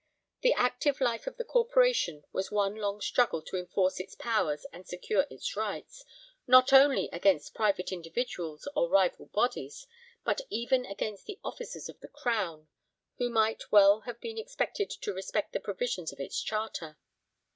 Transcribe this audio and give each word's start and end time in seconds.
The 0.41 0.53
active 0.55 0.99
life 0.99 1.27
of 1.27 1.37
the 1.37 1.43
Corporation 1.43 2.23
was 2.31 2.49
one 2.51 2.75
long 2.75 3.01
struggle 3.01 3.43
to 3.43 3.55
enforce 3.57 3.99
its 3.99 4.15
powers 4.15 4.65
and 4.73 4.87
secure 4.87 5.27
its 5.29 5.55
rights, 5.55 6.03
not 6.47 6.73
only 6.73 7.07
against 7.13 7.53
private 7.53 7.91
individuals 7.91 8.67
or 8.75 8.89
rival 8.89 9.27
bodies, 9.27 9.85
but 10.23 10.41
even 10.49 10.87
against 10.87 11.27
the 11.27 11.37
Officers 11.43 11.87
of 11.87 11.99
the 11.99 12.07
Crown, 12.07 12.67
who 13.19 13.29
might 13.29 13.71
well 13.71 13.99
have 14.01 14.19
been 14.19 14.39
expected 14.39 14.89
to 14.89 15.13
respect 15.13 15.53
the 15.53 15.59
provisions 15.59 16.11
of 16.11 16.19
its 16.19 16.41
charter. 16.41 16.97